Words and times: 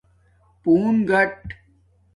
پُون 0.61 0.95
گاٹ 1.09 1.33